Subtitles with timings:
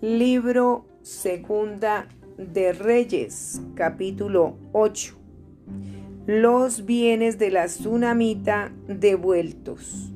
[0.00, 2.06] Libro Segunda
[2.36, 5.16] de Reyes, capítulo 8.
[6.24, 10.12] Los bienes de la tsunamita devueltos.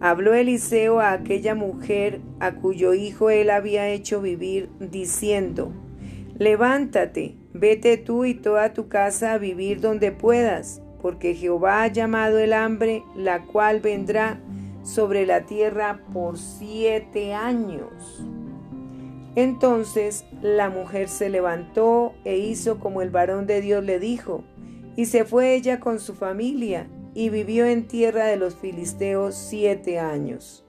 [0.00, 5.72] Habló Eliseo a aquella mujer a cuyo hijo él había hecho vivir, diciendo,
[6.36, 12.40] Levántate, vete tú y toda tu casa a vivir donde puedas, porque Jehová ha llamado
[12.40, 14.40] el hambre, la cual vendrá
[14.82, 18.26] sobre la tierra por siete años.
[19.36, 24.44] Entonces la mujer se levantó e hizo como el varón de Dios le dijo,
[24.96, 29.98] y se fue ella con su familia, y vivió en tierra de los filisteos siete
[29.98, 30.64] años.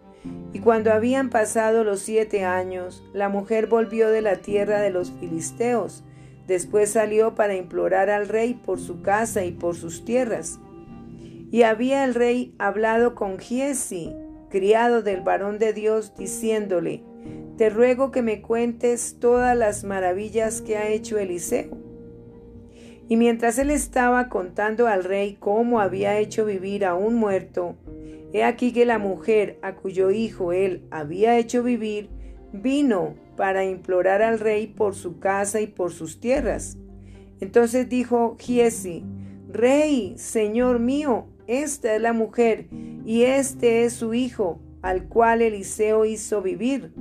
[0.54, 5.12] Y cuando habían pasado los siete años, la mujer volvió de la tierra de los
[5.12, 6.04] filisteos.
[6.48, 10.60] Después salió para implorar al rey por su casa y por sus tierras.
[11.52, 14.14] Y había el rey hablado con Giesi,
[14.50, 17.04] criado del varón de Dios, diciéndole,
[17.58, 21.78] Te ruego que me cuentes todas las maravillas que ha hecho Eliseo.
[23.08, 27.76] Y mientras él estaba contando al rey cómo había hecho vivir a un muerto,
[28.34, 32.10] he aquí que la mujer a cuyo hijo él había hecho vivir
[32.52, 36.78] vino para implorar al rey por su casa y por sus tierras.
[37.40, 39.04] Entonces dijo Giesi,
[39.50, 42.68] Rey, Señor mío, esta es la mujer
[43.06, 46.92] y este es su hijo, al cual Eliseo hizo vivir.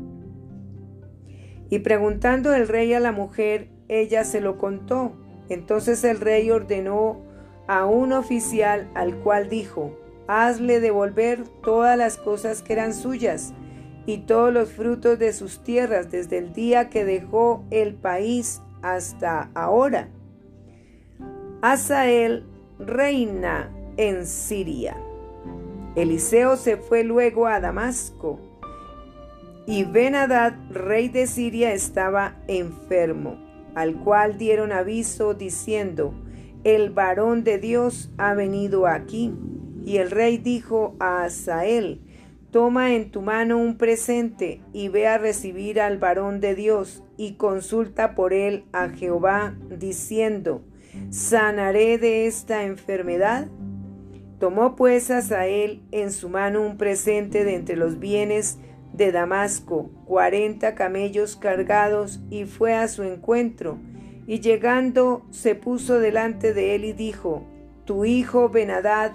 [1.75, 5.17] Y preguntando el rey a la mujer, ella se lo contó.
[5.48, 7.20] Entonces el rey ordenó
[7.66, 13.55] a un oficial al cual dijo, hazle devolver todas las cosas que eran suyas
[14.06, 19.50] y todos los frutos de sus tierras desde el día que dejó el país hasta
[19.56, 20.11] ahora.
[21.61, 22.44] Asael
[22.78, 24.97] reina en Siria.
[25.97, 28.38] Eliseo se fue luego a Damasco
[29.66, 36.14] y Benadad, rey de Siria, estaba enfermo al cual dieron aviso diciendo,
[36.62, 39.34] el varón de Dios ha venido aquí.
[39.84, 42.00] Y el rey dijo a Asael,
[42.50, 47.34] toma en tu mano un presente y ve a recibir al varón de Dios y
[47.34, 50.62] consulta por él a Jehová, diciendo,
[51.10, 53.48] ¿sanaré de esta enfermedad?
[54.38, 58.58] Tomó pues Asael en su mano un presente de entre los bienes
[58.97, 63.78] de Damasco, cuarenta camellos cargados, y fue a su encuentro.
[64.27, 67.44] Y llegando se puso delante de él y dijo,
[67.84, 69.12] Tu hijo Benadad,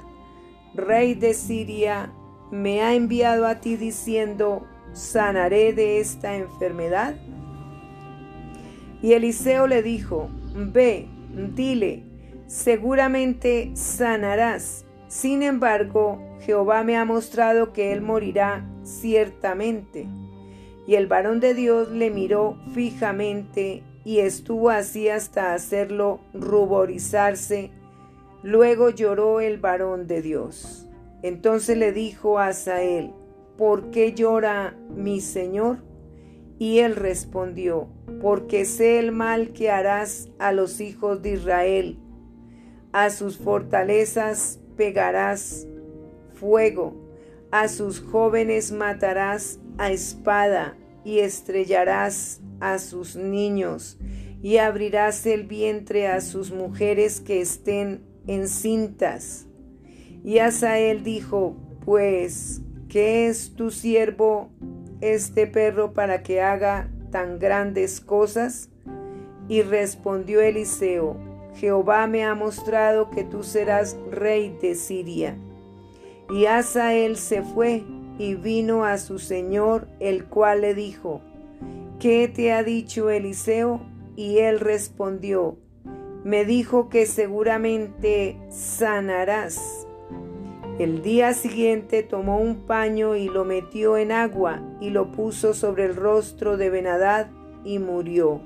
[0.75, 2.11] rey de Siria,
[2.51, 7.15] me ha enviado a ti diciendo, ¿sanaré de esta enfermedad?
[9.01, 11.07] Y Eliseo le dijo, Ve,
[11.55, 12.03] dile,
[12.47, 14.85] seguramente sanarás.
[15.07, 20.07] Sin embargo, Jehová me ha mostrado que él morirá ciertamente.
[20.87, 27.71] Y el varón de Dios le miró fijamente y estuvo así hasta hacerlo ruborizarse.
[28.41, 30.87] Luego lloró el varón de Dios.
[31.21, 33.11] Entonces le dijo a Asael,
[33.57, 35.79] ¿por qué llora mi señor?
[36.57, 37.87] Y él respondió,
[38.21, 41.99] porque sé el mal que harás a los hijos de Israel.
[42.91, 45.67] A sus fortalezas pegarás
[46.39, 47.09] fuego
[47.51, 53.97] a sus jóvenes matarás a espada y estrellarás a sus niños
[54.41, 59.47] y abrirás el vientre a sus mujeres que estén encintas.
[60.23, 64.49] Y Asael dijo, pues, ¿qué es tu siervo
[65.01, 68.69] este perro para que haga tan grandes cosas?
[69.47, 71.17] Y respondió Eliseo,
[71.55, 75.35] Jehová me ha mostrado que tú serás rey de Siria.
[76.29, 77.83] Y Asael se fue
[78.19, 81.21] y vino a su señor, el cual le dijo,
[81.99, 83.81] ¿qué te ha dicho Eliseo?
[84.15, 85.57] Y él respondió,
[86.23, 89.87] me dijo que seguramente sanarás.
[90.77, 95.85] El día siguiente tomó un paño y lo metió en agua y lo puso sobre
[95.85, 97.27] el rostro de Benadad
[97.63, 98.41] y murió.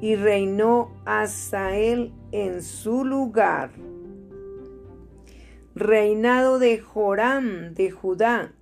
[0.00, 3.70] Y reinó Asael en su lugar.
[5.74, 8.52] Reinado de Joram de Judá.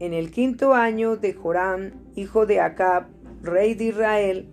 [0.00, 3.06] En el quinto año de Joram, hijo de Acab,
[3.40, 4.50] rey de Israel,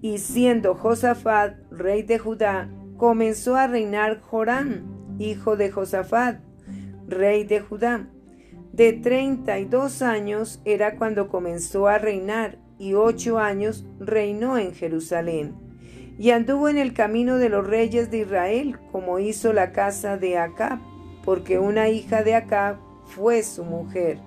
[0.00, 6.40] y siendo Josafat, rey de Judá, comenzó a reinar Joram, hijo de Josafat,
[7.06, 8.08] rey de Judá.
[8.72, 14.74] De treinta y dos años era cuando comenzó a reinar, y ocho años reinó en
[14.74, 15.54] Jerusalén.
[16.18, 20.38] Y anduvo en el camino de los reyes de Israel, como hizo la casa de
[20.38, 20.80] Acab
[21.24, 22.76] porque una hija de Acab
[23.06, 24.18] fue su mujer,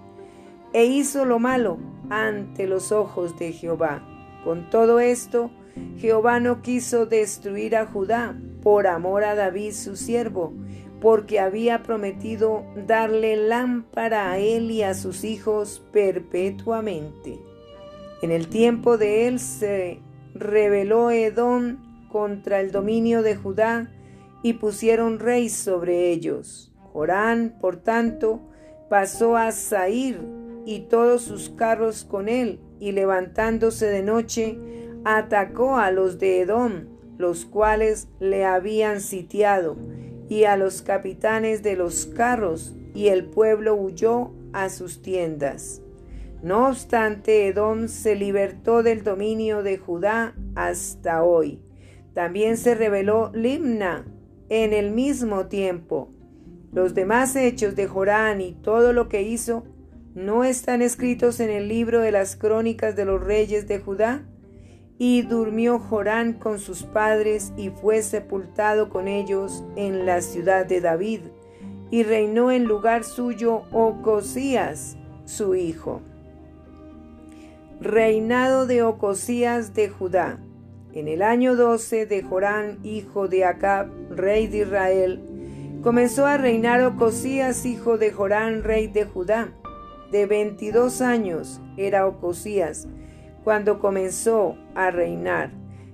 [0.74, 1.78] e hizo lo malo
[2.10, 4.04] ante los ojos de Jehová,
[4.44, 5.50] Con todo esto,
[5.98, 10.54] Jehová no quiso destruir a Judá por amor a David su siervo,
[11.02, 17.40] porque había prometido darle lámpara a él y a sus hijos perpetuamente.
[18.22, 20.00] En el tiempo de él se
[20.34, 21.78] rebeló Edom
[22.10, 23.92] contra el dominio de Judá
[24.42, 26.75] y pusieron rey sobre ellos.
[26.96, 28.40] Jorán, por tanto,
[28.90, 30.22] pasó a Zair
[30.66, 34.58] y todos sus carros con él, y levantándose de noche,
[35.04, 36.86] atacó a los de Edom,
[37.18, 39.76] los cuales le habían sitiado,
[40.30, 45.82] y a los capitanes de los carros, y el pueblo huyó a sus tiendas.
[46.42, 51.60] No obstante, Edom se libertó del dominio de Judá hasta hoy.
[52.14, 54.06] También se rebeló Limna
[54.48, 56.15] en el mismo tiempo.
[56.76, 59.64] Los demás hechos de Jorán y todo lo que hizo
[60.14, 64.26] no están escritos en el libro de las crónicas de los reyes de Judá.
[64.98, 70.82] Y durmió Jorán con sus padres y fue sepultado con ellos en la ciudad de
[70.82, 71.22] David,
[71.92, 76.02] y reinó en lugar suyo Ocosías, su hijo.
[77.80, 80.40] Reinado de Ocosías de Judá.
[80.92, 85.25] En el año 12 de Jorán, hijo de Acab, rey de Israel,
[85.86, 89.54] comenzó a reinar Ocosías, hijo de Jorán, rey de Judá.
[90.12, 92.88] De 22 años era Ocosías
[93.44, 95.52] cuando comenzó a reinar,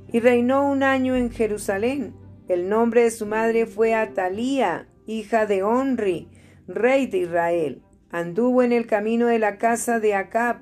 [0.09, 2.13] y reinó un año en Jerusalén.
[2.47, 6.29] El nombre de su madre fue Atalía, hija de Onri,
[6.69, 7.81] rey de Israel.
[8.11, 10.59] Anduvo en el camino de la casa de Acab,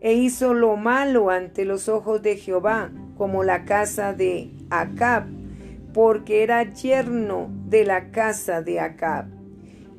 [0.00, 5.39] e hizo lo malo ante los ojos de Jehová, como la casa de Acab,
[5.92, 9.26] porque era yerno de la casa de Acab.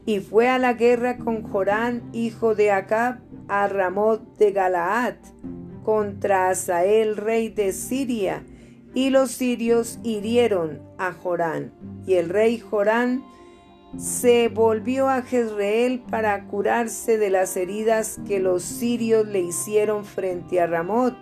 [0.06, 5.16] Y fue a la guerra con Jorán, hijo de Acab, a Ramot de Galaad,
[5.84, 8.44] contra Asael, rey de Siria,
[8.94, 11.74] y los sirios hirieron a Jorán.
[12.06, 13.24] Y el rey Jorán
[13.98, 20.62] se volvió a Jezreel para curarse de las heridas que los sirios le hicieron frente
[20.62, 21.16] a Ramot,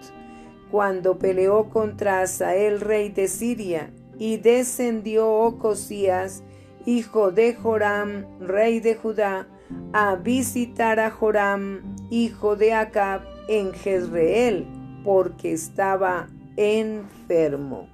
[0.71, 6.43] cuando peleó contra Asael, rey de Siria, y descendió Ocosías,
[6.85, 9.47] hijo de Joram, rey de Judá,
[9.93, 14.67] a visitar a Joram, hijo de Acab, en Jezreel,
[15.03, 16.27] porque estaba
[16.57, 17.87] enfermo.